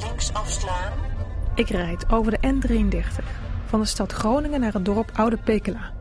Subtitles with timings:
[0.00, 0.92] Links afslaan.
[1.54, 3.24] Ik rijd over de N33
[3.66, 5.92] van de stad Groningen naar het dorp Oude Pekela.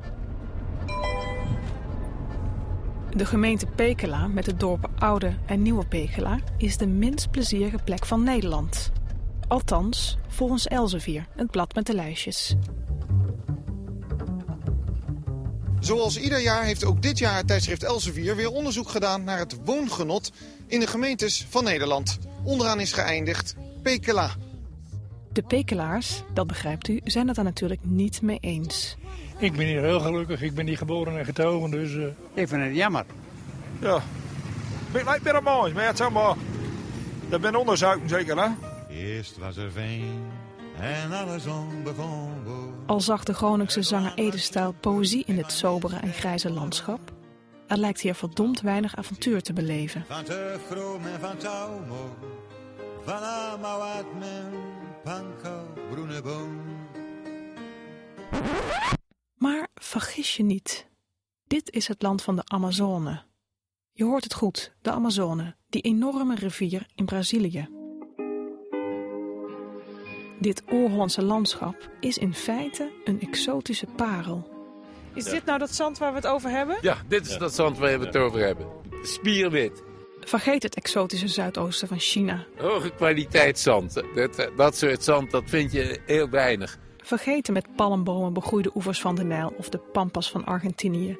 [3.09, 8.05] De gemeente Pekela met de dorpen Oude en Nieuwe Pekela is de minst plezierige plek
[8.05, 8.91] van Nederland.
[9.47, 12.55] Althans, volgens Elsevier, het blad met de lijstjes.
[15.85, 19.55] Zoals ieder jaar heeft ook dit jaar het tijdschrift Elsevier weer onderzoek gedaan naar het
[19.65, 20.31] woongenot
[20.67, 22.19] in de gemeentes van Nederland.
[22.43, 24.31] Onderaan is geëindigd Pekela.
[25.31, 28.95] De Pekelaars, dat begrijpt u, zijn het daar natuurlijk niet mee eens.
[29.37, 30.41] Ik ben hier heel gelukkig.
[30.41, 31.95] Ik ben hier geboren en getogen, dus...
[31.95, 33.05] eh, Ik vind het jammer.
[33.79, 34.03] Ja.
[34.91, 36.37] Het lijkt weer mooi, maar het is allemaal...
[37.29, 38.47] Dat ben onderzoeken zeker, hè?
[38.89, 40.25] Eerst was er veen
[42.85, 47.13] Al zag de Groningse zanger Edestijl poëzie in dit sobere en grijze landschap.
[47.67, 50.05] Er lijkt hier verdomd weinig avontuur te beleven.
[59.37, 60.87] Maar vergis je niet.
[61.47, 63.23] Dit is het land van de Amazone.
[63.91, 67.74] Je hoort het goed, de Amazone, die enorme rivier in Brazilië.
[70.45, 74.47] Dit oer-Hollandse landschap is in feite een exotische parel.
[75.13, 76.77] Is dit nou dat zand waar we het over hebben?
[76.81, 78.67] Ja, dit is dat zand waar we het over hebben.
[79.03, 79.83] Spierwit.
[80.19, 82.45] Vergeet het exotische zuidoosten van China.
[82.57, 83.93] Hoge kwaliteit zand.
[84.15, 86.77] Dat, dat soort zand, dat vind je heel weinig.
[86.97, 91.17] Vergeten met palmbomen begroeide oevers van de Nijl of de pampas van Argentinië.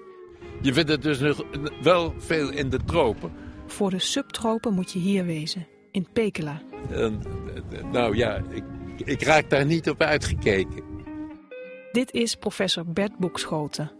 [0.62, 1.44] Je vindt het dus nog
[1.82, 3.32] wel veel in de tropen.
[3.66, 6.62] Voor de subtropen moet je hier wezen, in Pekela.
[6.90, 7.22] En,
[7.92, 8.64] nou ja, ik,
[9.04, 10.84] ik raak daar niet op uitgekeken.
[11.92, 13.92] Dit is professor Bert Boekschoten.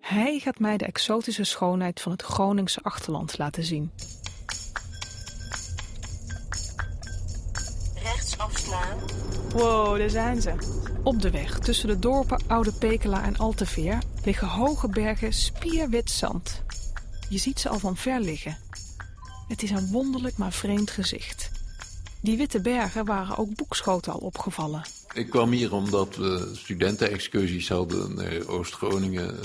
[0.00, 3.90] Hij gaat mij de exotische schoonheid van het Groningse achterland laten zien.
[8.02, 8.98] Rechts afslaan.
[9.52, 10.52] Wow, daar zijn ze.
[11.02, 16.62] Op de weg tussen de dorpen Oude Pekela en Alteveer liggen hoge bergen spierwit zand.
[17.28, 18.56] Je ziet ze al van ver liggen.
[19.48, 21.50] Het is een wonderlijk maar vreemd gezicht.
[22.22, 24.82] Die witte bergen waren ook Boekschoten al opgevallen.
[25.14, 29.38] Ik kwam hier omdat we studentenexcursies hadden naar Oost-Groningen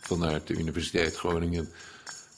[0.00, 1.68] vanuit de Universiteit Groningen.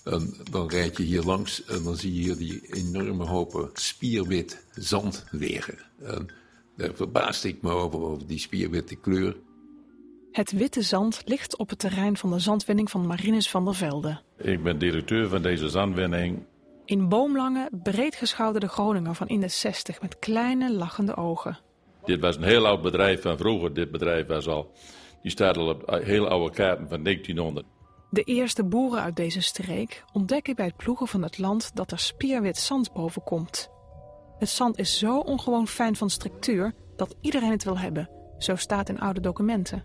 [0.05, 4.65] En dan rijd je hier langs en dan zie je hier die enorme hopen spierwit
[4.72, 5.78] zand liggen.
[6.03, 6.28] En
[6.76, 9.37] daar verbaasde ik me over, over die spierwitte kleur.
[10.32, 14.21] Het witte zand ligt op het terrein van de zandwinning van Marinus van der Velde.
[14.38, 16.43] Ik ben directeur van deze zandwinning.
[16.84, 21.58] In boomlange, breedgeschouderde Groninger van in de 60 met kleine lachende ogen.
[22.04, 23.74] Dit was een heel oud bedrijf van vroeger.
[23.74, 24.72] Dit bedrijf was al,
[25.22, 27.66] die staat al op heel oude kaarten van 1900.
[28.10, 31.98] De eerste boeren uit deze streek ontdekken bij het ploegen van het land dat er
[31.98, 33.70] spierwit zand boven komt.
[34.38, 38.10] Het zand is zo ongewoon fijn van structuur dat iedereen het wil hebben.
[38.38, 39.84] Zo staat in oude documenten.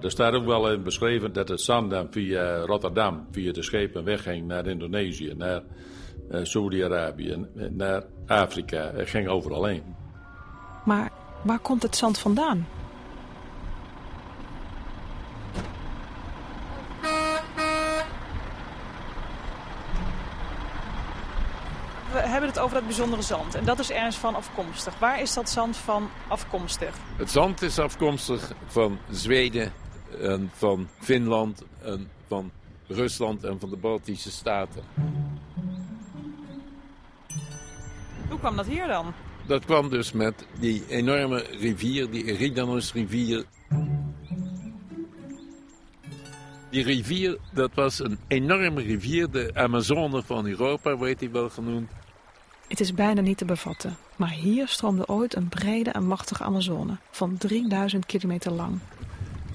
[0.00, 4.04] Er staat ook wel in beschreven dat het zand dan via Rotterdam, via de schepen
[4.04, 5.62] wegging naar Indonesië, naar
[6.42, 8.90] Saudi-Arabië, naar Afrika.
[8.94, 9.94] Het ging overal heen.
[10.84, 11.10] Maar
[11.42, 12.66] waar komt het zand vandaan?
[22.12, 23.54] We hebben het over dat bijzondere zand.
[23.54, 24.98] En dat is ergens van afkomstig.
[24.98, 26.96] Waar is dat zand van afkomstig?
[27.16, 29.72] Het zand is afkomstig van Zweden,
[30.20, 32.50] en van Finland, en van
[32.86, 34.82] Rusland en van de Baltische Staten.
[38.32, 39.12] Hoe kwam dat hier dan?
[39.46, 43.44] Dat kwam dus met die enorme rivier, die Eridanus-rivier.
[46.70, 51.90] Die rivier, dat was een enorme rivier, de Amazone van Europa, wordt die wel genoemd.
[52.68, 56.96] Het is bijna niet te bevatten, maar hier stroomde ooit een brede en machtige Amazone
[57.10, 58.78] van 3000 kilometer lang.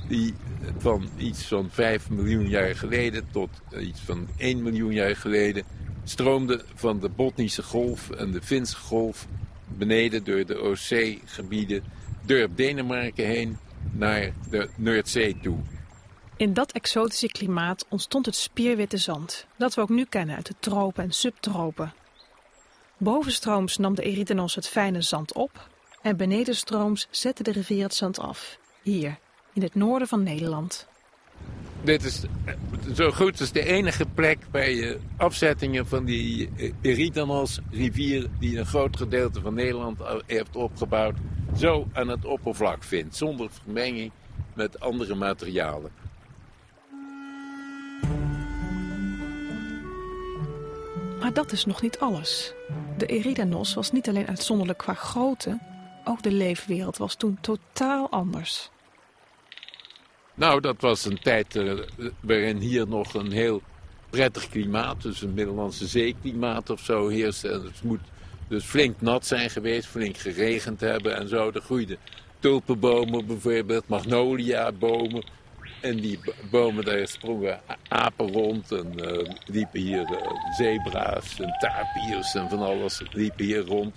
[0.08, 0.34] Die
[0.78, 3.50] van iets van 5 miljoen jaar geleden tot
[3.80, 5.64] iets van 1 miljoen jaar geleden
[6.10, 9.28] stroomde van de Botnische golf en de Finse golf
[9.68, 11.84] beneden door de Oostzeegebieden,
[12.26, 13.58] door Denemarken heen
[13.92, 15.58] naar de Noordzee toe.
[16.38, 20.56] In dat exotische klimaat ontstond het spierwitte zand, dat we ook nu kennen uit de
[20.60, 21.94] tropen en subtropen.
[22.98, 25.68] Bovenstrooms nam de Erythenos het fijne zand op
[26.02, 29.18] en benedenstrooms zette de rivier het zand af, hier,
[29.54, 30.88] in het noorden van Nederland
[31.88, 32.22] dit is
[32.96, 36.50] zo goed als de enige plek waar je afzettingen van die
[36.82, 41.16] Eridanos-rivier, die een groot gedeelte van Nederland heeft opgebouwd...
[41.58, 44.12] zo aan het oppervlak vindt, zonder vermenging
[44.54, 45.92] met andere materialen.
[51.20, 52.54] Maar dat is nog niet alles.
[52.98, 55.60] De Eridanos was niet alleen uitzonderlijk qua grootte...
[56.04, 58.72] ook de leefwereld was toen totaal anders...
[60.38, 61.74] Nou, dat was een tijd eh,
[62.20, 63.62] waarin hier nog een heel
[64.10, 67.50] prettig klimaat, dus een Middellandse zeeklimaat of zo heerste.
[67.50, 68.00] En het moet
[68.48, 71.52] dus flink nat zijn geweest, flink geregend hebben en zo.
[71.54, 71.98] Er groeiden
[72.40, 75.26] tulpenbomen bijvoorbeeld, magnoliabomen.
[75.82, 76.20] En die
[76.52, 82.60] bomen, daar sprongen apen rond en eh, liepen hier eh, zebra's en tapirs en van
[82.60, 83.96] alles liepen hier rond.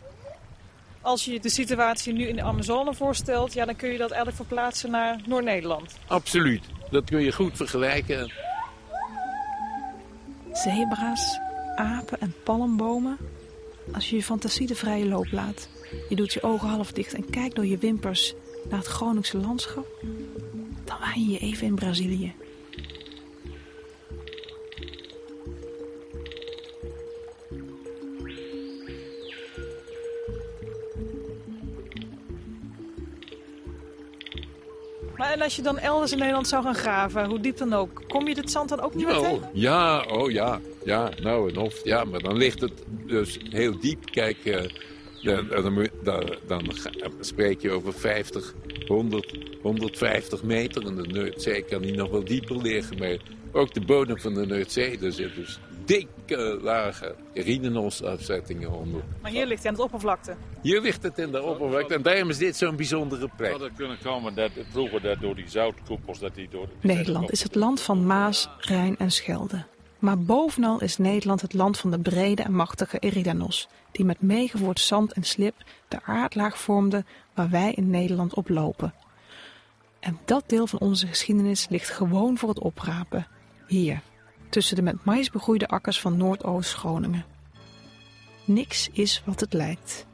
[1.02, 4.10] Als je je de situatie nu in de Amazone voorstelt, ja, dan kun je dat
[4.10, 5.98] eigenlijk verplaatsen naar Noord-Nederland.
[6.06, 8.32] Absoluut, dat kun je goed vergelijken.
[10.52, 11.38] Zebra's,
[11.74, 13.16] apen en palmbomen.
[13.92, 15.68] Als je je fantasie de vrije loop laat,
[16.08, 18.34] je doet je ogen half dicht en kijkt door je wimpers
[18.68, 19.86] naar het Groningse landschap,
[20.84, 22.34] dan waan je je even in Brazilië.
[35.30, 38.28] En als je dan elders in Nederland zou gaan graven, hoe diep dan ook, kom
[38.28, 39.50] je dit zand dan ook niet meer Oh, tegen?
[39.52, 41.84] ja, oh ja, ja, nou en of.
[41.84, 42.72] Ja, maar dan ligt het
[43.06, 44.04] dus heel diep.
[44.10, 44.64] Kijk, eh,
[45.62, 45.88] dan,
[46.46, 46.62] dan,
[47.20, 48.54] spreek je over 50,
[48.86, 50.86] 100, 150 meter.
[50.86, 52.98] En de Noordzee kan die nog wel dieper liggen.
[52.98, 53.16] Maar
[53.52, 55.58] ook de bodem van de Noordzee, daar zit dus
[55.90, 59.02] dikke lage Rinenos-afzettingen onder.
[59.22, 60.36] Maar hier ligt hij aan het oppervlakte.
[60.62, 63.50] Hier ligt het in de oppervlakte en daarom is dit zo'n bijzondere plek.
[63.50, 66.68] Had het kunnen komen dat vroeger dat door die zoutkoepels dat die door.
[66.80, 69.64] die Nederland is het land van Maas, Rijn en Schelde.
[69.98, 74.80] Maar bovenal is Nederland het land van de brede en machtige Eridanos, die met meegevoerd
[74.80, 75.54] zand en slip
[75.88, 78.94] de aardlaag vormden waar wij in Nederland op lopen.
[80.00, 83.26] En dat deel van onze geschiedenis ligt gewoon voor het oprapen,
[83.66, 84.02] hier,
[84.50, 87.24] tussen de met mais begroeide akkers van Noordoost-Groningen.
[88.44, 90.06] Niks is wat het lijkt.